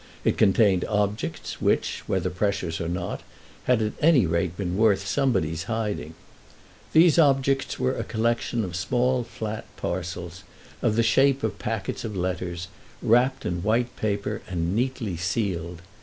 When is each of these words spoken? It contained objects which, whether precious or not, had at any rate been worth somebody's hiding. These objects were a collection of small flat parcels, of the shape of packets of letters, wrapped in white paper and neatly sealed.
It 0.25 0.35
contained 0.35 0.83
objects 0.85 1.61
which, 1.61 2.01
whether 2.07 2.31
precious 2.31 2.81
or 2.81 2.87
not, 2.87 3.21
had 3.65 3.83
at 3.83 3.93
any 4.01 4.25
rate 4.25 4.57
been 4.57 4.75
worth 4.75 5.05
somebody's 5.05 5.65
hiding. 5.65 6.15
These 6.91 7.19
objects 7.19 7.77
were 7.79 7.95
a 7.95 8.03
collection 8.03 8.65
of 8.65 8.75
small 8.75 9.23
flat 9.23 9.65
parcels, 9.77 10.41
of 10.81 10.95
the 10.95 11.03
shape 11.03 11.43
of 11.43 11.59
packets 11.59 12.03
of 12.03 12.17
letters, 12.17 12.67
wrapped 13.03 13.45
in 13.45 13.61
white 13.61 13.95
paper 13.95 14.41
and 14.49 14.75
neatly 14.75 15.17
sealed. 15.17 15.83